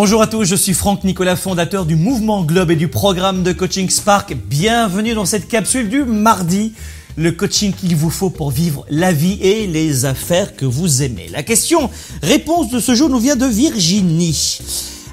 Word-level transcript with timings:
Bonjour 0.00 0.22
à 0.22 0.28
tous, 0.28 0.44
je 0.44 0.54
suis 0.54 0.74
Franck 0.74 1.02
Nicolas, 1.02 1.34
fondateur 1.34 1.84
du 1.84 1.96
Mouvement 1.96 2.44
Globe 2.44 2.70
et 2.70 2.76
du 2.76 2.86
programme 2.86 3.42
de 3.42 3.50
coaching 3.50 3.90
Spark. 3.90 4.32
Bienvenue 4.32 5.12
dans 5.12 5.24
cette 5.24 5.48
capsule 5.48 5.88
du 5.88 6.04
mardi, 6.04 6.72
le 7.16 7.32
coaching 7.32 7.72
qu'il 7.72 7.96
vous 7.96 8.08
faut 8.08 8.30
pour 8.30 8.52
vivre 8.52 8.86
la 8.90 9.10
vie 9.10 9.40
et 9.42 9.66
les 9.66 10.04
affaires 10.04 10.54
que 10.54 10.64
vous 10.64 11.02
aimez. 11.02 11.26
La 11.32 11.42
question 11.42 11.90
réponse 12.22 12.70
de 12.70 12.78
ce 12.78 12.94
jour 12.94 13.08
nous 13.08 13.18
vient 13.18 13.34
de 13.34 13.46
Virginie. 13.46 14.60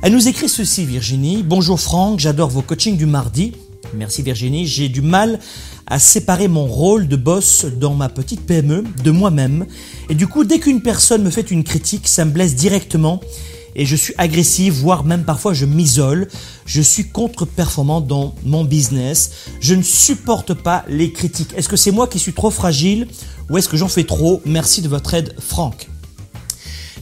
Elle 0.04 0.14
nous 0.14 0.28
écrit 0.28 0.50
ceci 0.50 0.86
Virginie. 0.86 1.42
Bonjour 1.42 1.80
Franck, 1.80 2.20
j'adore 2.20 2.52
vos 2.52 2.62
coachings 2.62 2.96
du 2.96 3.08
mardi. 3.08 3.54
Merci 3.96 4.22
Virginie, 4.22 4.68
j'ai 4.68 4.88
du 4.88 5.02
mal 5.02 5.40
à 5.88 5.98
séparer 5.98 6.48
mon 6.48 6.68
rôle 6.68 7.08
de 7.08 7.16
boss 7.16 7.66
dans 7.66 7.96
ma 7.96 8.10
petite 8.10 8.46
PME 8.46 8.84
de 9.04 9.10
moi-même. 9.10 9.66
Et 10.12 10.14
du 10.14 10.28
coup, 10.28 10.44
dès 10.44 10.60
qu'une 10.60 10.84
personne 10.84 11.24
me 11.24 11.32
fait 11.32 11.50
une 11.50 11.64
critique, 11.64 12.08
ça 12.08 12.24
me 12.24 12.30
blesse 12.30 12.54
directement 12.54 13.20
et 13.76 13.86
je 13.86 13.96
suis 13.96 14.14
agressif, 14.18 14.74
voire 14.74 15.04
même 15.04 15.24
parfois 15.24 15.54
je 15.54 15.66
m'isole. 15.66 16.28
Je 16.66 16.82
suis 16.82 17.06
contre-performant 17.10 18.02
dans 18.02 18.36
mon 18.44 18.64
business. 18.64 19.32
Je 19.60 19.76
ne 19.76 19.84
supporte 19.84 20.54
pas 20.54 20.86
les 20.88 21.12
critiques. 21.12 21.54
Est-ce 21.56 21.70
que 21.70 21.76
c'est 21.76 21.92
moi 21.92 22.08
qui 22.08 22.20
suis 22.20 22.34
trop 22.34 22.52
fragile 22.52 23.08
ou 23.50 23.58
est-ce 23.58 23.70
que 23.70 23.78
j'en 23.78 23.88
fais 23.88 24.06
trop? 24.06 24.42
Merci 24.46 24.82
de 24.82 24.88
votre 24.88 25.14
aide, 25.14 25.36
Franck. 25.40 25.88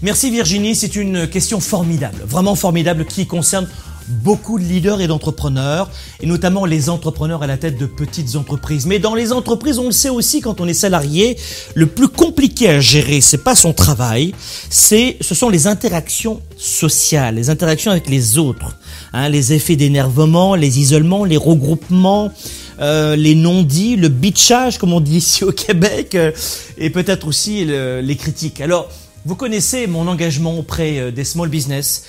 Merci 0.02 0.32
Virginie, 0.32 0.76
c'est 0.76 0.98
une 0.98 1.30
question 1.30 1.62
formidable, 1.62 2.18
vraiment 2.26 2.56
formidable 2.56 3.06
qui 3.06 3.26
concerne 3.26 3.70
beaucoup 4.08 4.60
de 4.60 4.64
leaders 4.64 5.02
et 5.02 5.08
d'entrepreneurs, 5.08 5.90
et 6.22 6.26
notamment 6.26 6.66
les 6.66 6.90
entrepreneurs 6.90 7.44
à 7.44 7.48
la 7.48 7.58
tête 7.58 7.78
de 7.78 7.86
petites 7.86 8.36
entreprises. 8.36 8.86
Mais 8.86 9.00
dans 9.00 9.16
les 9.16 9.32
entreprises, 9.32 9.80
on 9.80 9.86
le 9.86 9.92
sait 9.92 10.10
aussi 10.10 10.42
quand 10.42 10.62
on 10.62 10.68
est 10.68 10.74
salarié, 10.74 11.38
le 11.76 11.88
plus 11.88 12.08
compliqué 12.08 12.70
à 12.70 12.80
gérer, 12.80 13.22
c'est 13.22 13.44
pas 13.44 13.56
son 13.56 13.74
travail, 13.74 14.34
c'est, 14.70 15.18
ce 15.22 15.36
sont 15.36 15.50
les 15.50 15.68
interactions 15.68 16.42
sociales, 16.58 17.36
les 17.36 17.50
interactions 17.50 17.92
avec 17.92 18.10
les 18.10 18.38
autres, 18.38 18.78
hein, 19.14 19.30
les 19.30 19.54
effets 19.54 19.76
d'énervement, 19.76 20.56
les 20.56 20.80
isolements, 20.80 21.26
les 21.26 21.38
regroupements. 21.38 22.32
Euh, 22.80 23.16
les 23.16 23.36
non-dits, 23.36 23.96
le 23.98 24.10
bitchage 24.10 24.80
comme 24.80 24.94
on 24.94 25.00
dit 25.00 25.18
ici 25.18 25.44
au 25.44 25.52
Québec, 25.52 26.16
euh, 26.16 26.32
et 26.80 26.90
peut-être 26.90 27.28
aussi 27.28 27.66
les 27.66 28.16
critiques. 28.16 28.62
Alors, 28.62 28.90
vous 29.26 29.36
connaissez 29.36 29.88
mon 29.88 30.08
engagement 30.10 30.58
auprès 30.58 31.00
euh, 31.00 31.12
des 31.12 31.24
small 31.24 31.48
business 31.48 32.04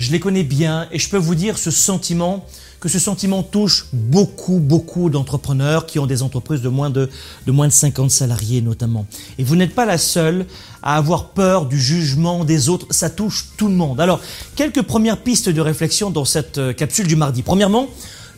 je 0.00 0.10
les 0.10 0.18
connais 0.18 0.42
bien 0.42 0.88
et 0.90 0.98
je 0.98 1.08
peux 1.10 1.18
vous 1.18 1.34
dire 1.34 1.58
ce 1.58 1.70
sentiment, 1.70 2.46
que 2.80 2.88
ce 2.88 2.98
sentiment 2.98 3.42
touche 3.42 3.86
beaucoup, 3.92 4.58
beaucoup 4.58 5.10
d'entrepreneurs 5.10 5.84
qui 5.84 5.98
ont 5.98 6.06
des 6.06 6.22
entreprises 6.22 6.62
de 6.62 6.70
moins 6.70 6.88
de, 6.88 7.10
de 7.46 7.52
moins 7.52 7.68
de 7.68 7.72
50 7.72 8.10
salariés 8.10 8.62
notamment. 8.62 9.06
Et 9.38 9.44
vous 9.44 9.56
n'êtes 9.56 9.74
pas 9.74 9.84
la 9.84 9.98
seule 9.98 10.46
à 10.82 10.96
avoir 10.96 11.28
peur 11.28 11.66
du 11.66 11.78
jugement 11.78 12.46
des 12.46 12.70
autres, 12.70 12.86
ça 12.88 13.10
touche 13.10 13.48
tout 13.58 13.68
le 13.68 13.74
monde. 13.74 14.00
Alors, 14.00 14.20
quelques 14.56 14.80
premières 14.80 15.18
pistes 15.18 15.50
de 15.50 15.60
réflexion 15.60 16.10
dans 16.10 16.24
cette 16.24 16.56
euh, 16.56 16.72
capsule 16.72 17.06
du 17.06 17.16
mardi. 17.16 17.42
Premièrement, 17.42 17.86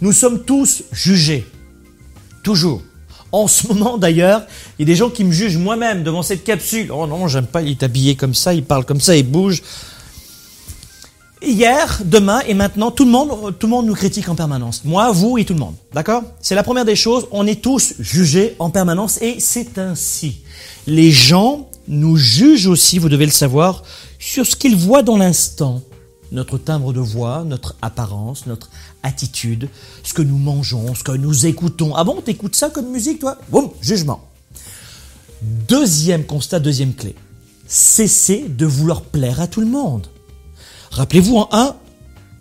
nous 0.00 0.12
sommes 0.12 0.42
tous 0.42 0.82
jugés. 0.90 1.46
Toujours. 2.42 2.82
En 3.30 3.46
ce 3.46 3.68
moment 3.68 3.98
d'ailleurs, 3.98 4.42
il 4.78 4.82
y 4.82 4.84
a 4.90 4.92
des 4.92 4.96
gens 4.96 5.10
qui 5.10 5.22
me 5.22 5.30
jugent 5.30 5.58
moi-même 5.58 6.02
devant 6.02 6.22
cette 6.22 6.42
capsule. 6.42 6.90
Oh 6.90 7.06
non, 7.06 7.28
j'aime 7.28 7.46
pas, 7.46 7.62
il 7.62 7.70
est 7.70 7.82
habillé 7.84 8.16
comme 8.16 8.34
ça, 8.34 8.52
il 8.52 8.64
parle 8.64 8.84
comme 8.84 9.00
ça, 9.00 9.14
il 9.14 9.30
bouge. 9.30 9.62
Hier, 11.44 12.00
demain 12.04 12.40
et 12.46 12.54
maintenant, 12.54 12.92
tout 12.92 13.04
le 13.04 13.10
monde, 13.10 13.58
tout 13.58 13.66
le 13.66 13.70
monde 13.72 13.86
nous 13.86 13.94
critique 13.94 14.28
en 14.28 14.36
permanence. 14.36 14.84
Moi, 14.84 15.10
vous 15.10 15.38
et 15.38 15.44
tout 15.44 15.54
le 15.54 15.58
monde. 15.58 15.74
D'accord? 15.92 16.22
C'est 16.40 16.54
la 16.54 16.62
première 16.62 16.84
des 16.84 16.94
choses. 16.94 17.26
On 17.32 17.46
est 17.48 17.60
tous 17.60 17.94
jugés 17.98 18.54
en 18.60 18.70
permanence 18.70 19.20
et 19.20 19.40
c'est 19.40 19.76
ainsi. 19.78 20.42
Les 20.86 21.10
gens 21.10 21.68
nous 21.88 22.16
jugent 22.16 22.68
aussi, 22.68 23.00
vous 23.00 23.08
devez 23.08 23.26
le 23.26 23.32
savoir, 23.32 23.82
sur 24.20 24.46
ce 24.46 24.54
qu'ils 24.54 24.76
voient 24.76 25.02
dans 25.02 25.16
l'instant. 25.16 25.82
Notre 26.30 26.58
timbre 26.58 26.92
de 26.92 27.00
voix, 27.00 27.42
notre 27.44 27.74
apparence, 27.82 28.46
notre 28.46 28.70
attitude, 29.02 29.68
ce 30.04 30.14
que 30.14 30.22
nous 30.22 30.38
mangeons, 30.38 30.94
ce 30.94 31.02
que 31.02 31.12
nous 31.12 31.46
écoutons. 31.46 31.94
Ah 31.96 32.04
bon, 32.04 32.20
t'écoutes 32.20 32.54
ça 32.54 32.70
comme 32.70 32.88
musique, 32.90 33.18
toi? 33.18 33.36
Boum, 33.50 33.70
jugement. 33.80 34.20
Deuxième 35.42 36.24
constat, 36.24 36.60
deuxième 36.60 36.94
clé. 36.94 37.16
Cessez 37.66 38.46
de 38.48 38.64
vouloir 38.64 39.02
plaire 39.02 39.40
à 39.40 39.48
tout 39.48 39.60
le 39.60 39.66
monde. 39.66 40.06
Rappelez-vous, 40.92 41.36
en 41.36 41.48
un, 41.52 41.76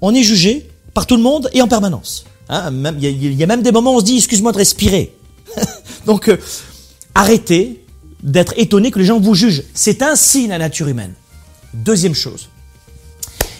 on 0.01 0.13
est 0.13 0.23
jugé 0.23 0.69
par 0.93 1.07
tout 1.07 1.15
le 1.15 1.23
monde 1.23 1.49
et 1.53 1.61
en 1.61 1.67
permanence. 1.67 2.25
Hein, 2.49 2.71
il 2.99 3.33
y, 3.33 3.43
a 3.43 3.47
même 3.47 3.61
des 3.61 3.71
moments 3.71 3.93
où 3.93 3.97
on 3.97 3.99
se 3.99 4.05
dit, 4.05 4.17
excuse-moi 4.17 4.51
de 4.51 4.57
respirer. 4.57 5.15
Donc, 6.05 6.27
euh, 6.27 6.37
arrêtez 7.15 7.83
d'être 8.23 8.53
étonné 8.57 8.91
que 8.91 8.99
les 8.99 9.05
gens 9.05 9.19
vous 9.19 9.35
jugent. 9.35 9.63
C'est 9.73 10.01
ainsi 10.01 10.47
la 10.47 10.57
nature 10.57 10.87
humaine. 10.87 11.13
Deuxième 11.73 12.13
chose, 12.13 12.49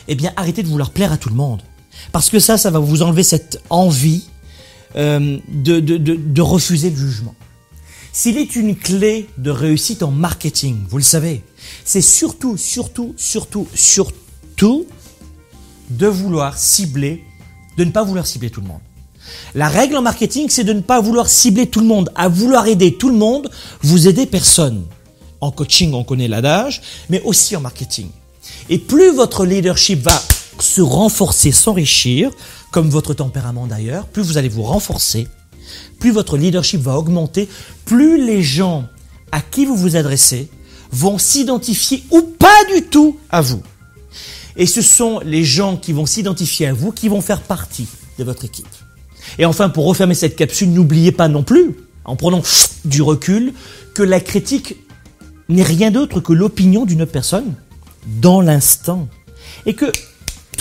eh 0.10 0.16
bien, 0.16 0.34
arrêtez 0.36 0.64
de 0.64 0.68
vouloir 0.68 0.90
plaire 0.90 1.14
à 1.14 1.18
tout 1.18 1.30
le 1.30 1.36
monde. 1.36 1.62
Parce 2.12 2.30
que 2.30 2.40
ça, 2.40 2.58
ça 2.58 2.70
va 2.70 2.80
vous 2.80 3.02
enlever 3.02 3.24
cette 3.24 3.62
envie 3.70 4.26
euh, 4.98 5.38
de, 5.48 6.42
refuser 6.42 6.90
le 6.90 6.98
jugement. 6.98 7.36
S'il 8.12 8.38
est 8.38 8.58
une 8.58 8.76
clé 8.76 9.30
de 9.38 9.52
réussite 9.52 10.04
en 10.04 10.12
marketing, 10.12 10.84
vous 10.90 10.98
le 10.98 11.04
savez, 11.04 11.44
c'est 11.86 12.02
surtout, 12.02 12.58
surtout, 12.58 13.14
surtout, 13.16 13.68
surtout, 13.74 14.18
de 15.90 16.08
vouloir 16.08 16.58
cibler, 16.58 17.24
de 17.78 17.84
ne 17.84 17.92
pas 17.92 18.04
vouloir 18.04 18.28
cibler 18.28 18.50
tout 18.50 18.62
le 18.62 18.68
monde. 18.68 18.82
La 19.56 19.70
règle 19.70 19.98
en 19.98 20.02
marketing, 20.02 20.48
c'est 20.50 20.64
de 20.64 20.74
ne 20.74 20.82
pas 20.82 21.02
vouloir 21.02 21.28
cibler 21.30 21.68
tout 21.68 21.80
le 21.80 21.86
monde. 21.86 22.12
À 22.16 22.28
vouloir 22.28 22.68
aider 22.68 22.96
tout 22.96 23.10
le 23.10 23.16
monde, 23.16 23.50
vous 23.82 24.08
aidez 24.08 24.26
personne. 24.26 24.84
En 25.40 25.52
coaching, 25.52 25.94
on 25.94 26.04
connaît 26.04 26.28
l'adage, 26.28 26.82
mais 27.10 27.22
aussi 27.24 27.56
en 27.56 27.62
marketing. 27.62 28.08
Et 28.70 28.78
plus 28.78 29.12
votre 29.12 29.46
leadership 29.46 30.02
va 30.02 30.22
se 30.60 30.82
renforcer, 30.82 31.52
s'enrichir, 31.52 32.32
comme 32.72 32.90
votre 32.90 33.14
tempérament 33.14 33.68
d'ailleurs, 33.68 34.08
plus 34.08 34.22
vous 34.22 34.38
allez 34.38 34.50
vous 34.50 34.64
renforcer, 34.64 35.28
plus 36.00 36.12
votre 36.12 36.38
leadership 36.38 36.82
va 36.82 36.98
augmenter, 36.98 37.50
plus 37.86 38.24
les 38.24 38.44
gens 38.44 38.86
à 39.32 39.42
qui 39.42 39.66
vous 39.66 39.76
vous 39.76 39.96
adressez 39.96 40.50
vont 40.92 41.18
s'identifier 41.18 42.04
ou 42.12 42.22
pas 42.22 42.66
du 42.76 42.84
tout 42.84 43.18
à 43.30 43.42
vous. 43.42 43.62
Et 44.58 44.66
ce 44.66 44.82
sont 44.82 45.20
les 45.24 45.44
gens 45.44 45.78
qui 45.78 45.94
vont 45.94 46.06
s'identifier 46.06 46.68
à 46.68 46.74
vous 46.74 46.92
qui 46.92 47.08
vont 47.08 47.22
faire 47.22 47.42
partie 47.42 47.88
de 48.18 48.24
votre 48.24 48.46
équipe. 48.46 48.68
Et 49.38 49.46
enfin, 49.46 49.70
pour 49.70 49.86
refermer 49.86 50.14
cette 50.14 50.36
capsule, 50.36 50.70
n'oubliez 50.72 51.12
pas 51.12 51.28
non 51.28 51.44
plus, 51.44 51.76
en 52.06 52.16
prenant 52.16 52.42
du 52.86 53.02
recul, 53.02 53.54
que 53.94 54.04
la 54.04 54.20
critique 54.20 54.76
n'est 55.50 55.64
rien 55.64 55.92
d'autre 55.92 56.20
que 56.20 56.34
l'opinion 56.34 56.86
d'une 56.86 57.06
personne 57.06 57.54
dans 58.06 58.42
l'instant. 58.42 59.08
Et 59.66 59.74
que 59.74 59.86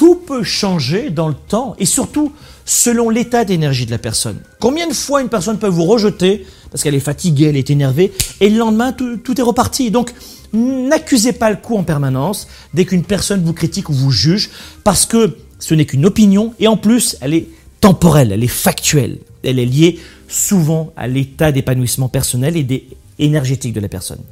tout 0.01 0.15
peut 0.15 0.43
changer 0.43 1.11
dans 1.11 1.29
le 1.29 1.35
temps 1.35 1.77
et 1.79 1.85
surtout 1.85 2.33
selon 2.65 3.11
l'état 3.11 3.45
d'énergie 3.45 3.85
de 3.85 3.91
la 3.91 3.99
personne. 3.99 4.39
Combien 4.59 4.89
de 4.89 4.95
fois 4.95 5.21
une 5.21 5.29
personne 5.29 5.59
peut 5.59 5.69
vous 5.69 5.85
rejeter 5.85 6.47
parce 6.71 6.83
qu'elle 6.83 6.95
est 6.95 7.01
fatiguée, 7.01 7.49
elle 7.51 7.57
est 7.59 7.69
énervée, 7.69 8.11
et 8.41 8.49
le 8.49 8.57
lendemain, 8.57 8.93
tout, 8.93 9.39
est 9.39 9.43
reparti. 9.43 9.91
Donc, 9.91 10.15
N'accusez 10.55 11.33
pas 11.35 11.51
le 11.51 11.57
coup 11.57 11.77
en 11.77 11.85
permanence 11.85 12.49
dès 12.73 12.87
qu'une 12.87 13.05
personne 13.05 13.45
vous 13.45 13.53
critique 13.53 13.89
ou 13.91 13.93
vous 13.93 14.11
juge, 14.11 14.51
parce 14.85 15.05
que 15.05 15.37
ce 15.59 15.75
n'est 15.75 15.85
qu'une 15.85 16.07
opinion, 16.07 16.55
et 16.59 16.67
en 16.67 16.77
plus, 16.79 17.17
elle 17.21 17.35
est 17.35 17.47
temporelle, 17.81 18.33
elle 18.33 18.43
est 18.43 18.49
factuelle. 18.49 19.19
Elle 19.45 19.61
est 19.61 19.67
liée 19.67 20.01
souvent 20.29 20.93
à 20.97 21.09
l'état 21.09 21.53
d'épanouissement 21.53 22.09
personnel 22.09 22.57
et 22.57 22.89
énergétique 23.19 23.75
de 23.75 23.81
la 23.81 23.89
personne. 23.89 24.23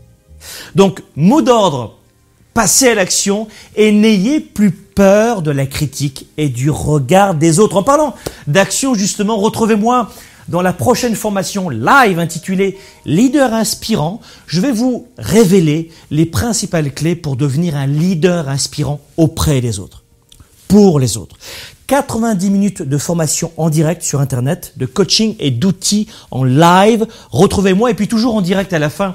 Donc, 0.75 1.03
mot 1.15 1.43
d'ordre, 1.43 1.99
passez 2.55 2.89
à 2.89 2.95
l'action 2.97 3.47
et 3.77 3.93
n'ayez 3.93 4.41
plus 4.41 4.73
peur 4.98 5.42
de 5.42 5.53
la 5.53 5.64
critique 5.64 6.26
et 6.38 6.48
du 6.48 6.70
regard 6.70 7.36
des 7.36 7.60
autres. 7.60 7.76
En 7.76 7.84
parlant 7.84 8.16
d'action, 8.48 8.94
justement, 8.94 9.36
retrouvez-moi 9.36 10.10
dans 10.48 10.60
la 10.60 10.72
prochaine 10.72 11.14
formation 11.14 11.70
live 11.70 12.19
intitulée 12.19 12.76
Leader 13.04 13.54
inspirant, 13.54 14.20
je 14.48 14.60
vais 14.60 14.72
vous 14.72 15.06
révéler 15.16 15.92
les 16.10 16.26
principales 16.26 16.92
clés 16.92 17.14
pour 17.14 17.36
devenir 17.36 17.76
un 17.76 17.86
leader 17.86 18.48
inspirant 18.48 19.00
auprès 19.16 19.60
des 19.60 19.78
autres, 19.78 20.03
pour 20.66 20.98
les 20.98 21.16
autres. 21.16 21.36
90 21.86 22.51
minutes 22.51 22.83
de 22.83 22.98
formation 22.98 23.53
en 23.56 23.71
direct 23.71 24.03
sur 24.03 24.21
Internet, 24.21 24.72
de 24.78 24.84
coaching 24.84 25.36
et 25.39 25.53
d'outils 25.53 26.09
en 26.33 26.42
live. 26.42 27.06
Retrouvez-moi 27.30 27.92
et 27.92 27.94
puis 27.94 28.09
toujours 28.09 28.34
en 28.34 28.41
direct 28.41 28.72
à 28.72 28.80
la 28.80 28.91
fin. 28.91 29.15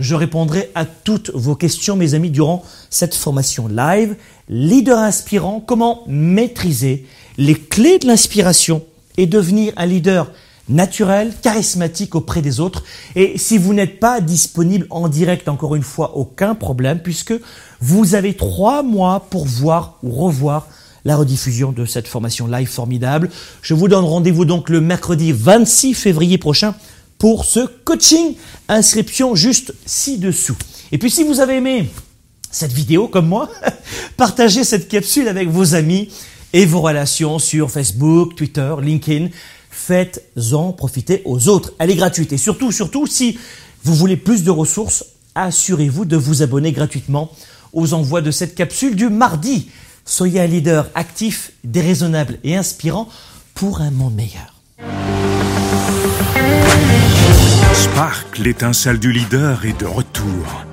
Je 0.00 0.14
répondrai 0.14 0.70
à 0.74 0.84
toutes 0.84 1.30
vos 1.34 1.54
questions, 1.54 1.96
mes 1.96 2.14
amis, 2.14 2.30
durant 2.30 2.64
cette 2.90 3.14
formation 3.14 3.68
live. 3.68 4.16
Leader 4.48 4.98
inspirant, 4.98 5.60
comment 5.60 6.02
maîtriser 6.06 7.06
les 7.38 7.54
clés 7.54 7.98
de 7.98 8.06
l'inspiration 8.06 8.82
et 9.16 9.26
devenir 9.26 9.72
un 9.76 9.86
leader 9.86 10.30
naturel, 10.68 11.32
charismatique 11.42 12.14
auprès 12.14 12.42
des 12.42 12.60
autres? 12.60 12.82
Et 13.14 13.38
si 13.38 13.58
vous 13.58 13.74
n'êtes 13.74 14.00
pas 14.00 14.20
disponible 14.20 14.86
en 14.90 15.08
direct, 15.08 15.48
encore 15.48 15.74
une 15.76 15.82
fois, 15.82 16.16
aucun 16.16 16.54
problème, 16.54 17.00
puisque 17.00 17.34
vous 17.80 18.14
avez 18.14 18.34
trois 18.34 18.82
mois 18.82 19.20
pour 19.30 19.46
voir 19.46 19.98
ou 20.02 20.10
revoir 20.10 20.68
la 21.04 21.16
rediffusion 21.16 21.72
de 21.72 21.84
cette 21.84 22.08
formation 22.08 22.46
live 22.46 22.68
formidable. 22.68 23.30
Je 23.62 23.74
vous 23.74 23.88
donne 23.88 24.04
rendez-vous 24.04 24.44
donc 24.44 24.70
le 24.70 24.80
mercredi 24.80 25.32
26 25.32 25.94
février 25.94 26.38
prochain 26.38 26.74
pour 27.18 27.44
ce 27.44 27.60
coaching. 27.84 28.34
Inscription 28.68 29.34
juste 29.34 29.74
ci-dessous. 29.86 30.56
Et 30.92 30.98
puis 30.98 31.10
si 31.10 31.24
vous 31.24 31.40
avez 31.40 31.56
aimé 31.56 31.90
cette 32.50 32.72
vidéo 32.72 33.08
comme 33.08 33.26
moi, 33.26 33.50
partagez 34.16 34.64
cette 34.64 34.88
capsule 34.88 35.28
avec 35.28 35.48
vos 35.48 35.74
amis 35.74 36.08
et 36.52 36.66
vos 36.66 36.80
relations 36.80 37.38
sur 37.38 37.70
Facebook, 37.70 38.36
Twitter, 38.36 38.74
LinkedIn. 38.80 39.28
Faites-en 39.70 40.72
profiter 40.72 41.20
aux 41.24 41.48
autres. 41.48 41.72
Elle 41.78 41.90
est 41.90 41.96
gratuite. 41.96 42.32
Et 42.32 42.38
surtout, 42.38 42.70
surtout, 42.70 43.06
si 43.06 43.38
vous 43.82 43.94
voulez 43.94 44.16
plus 44.16 44.44
de 44.44 44.50
ressources, 44.50 45.04
assurez-vous 45.34 46.04
de 46.04 46.16
vous 46.16 46.42
abonner 46.42 46.72
gratuitement 46.72 47.30
aux 47.72 47.92
envois 47.92 48.22
de 48.22 48.30
cette 48.30 48.54
capsule 48.54 48.94
du 48.94 49.08
mardi. 49.08 49.68
Soyez 50.04 50.40
un 50.40 50.46
leader 50.46 50.88
actif, 50.94 51.52
déraisonnable 51.64 52.38
et 52.44 52.56
inspirant 52.56 53.08
pour 53.54 53.80
un 53.80 53.90
monde 53.90 54.14
meilleur. 54.14 54.53
Spark, 57.94 58.38
l'étincelle 58.38 58.98
du 58.98 59.12
leader, 59.12 59.64
est 59.64 59.80
de 59.80 59.86
retour. 59.86 60.64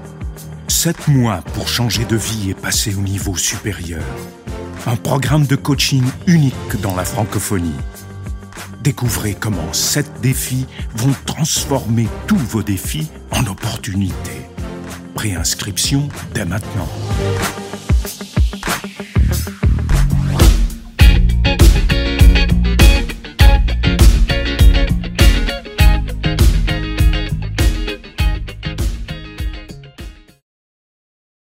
Sept 0.68 1.08
mois 1.08 1.44
pour 1.54 1.68
changer 1.68 2.04
de 2.04 2.16
vie 2.16 2.50
et 2.50 2.56
passer 2.56 2.96
au 2.96 3.02
niveau 3.02 3.38
supérieur. 3.38 4.02
Un 4.88 4.96
programme 4.96 5.46
de 5.46 5.56
coaching 5.56 6.04
unique 6.26 6.82
dans 6.82 6.96
la 6.96 7.06
francophonie. 7.06 7.78
Découvrez 8.82 9.36
comment 9.40 9.72
sept 9.72 10.10
défis 10.24 10.66
vont 10.96 11.14
transformer 11.28 12.08
tous 12.26 12.38
vos 12.40 12.64
défis 12.64 13.12
en 13.30 13.46
opportunités. 13.46 14.42
Préinscription 15.14 16.10
dès 16.34 16.46
maintenant. 16.46 16.90